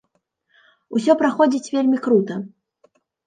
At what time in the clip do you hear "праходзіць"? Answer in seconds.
1.19-1.71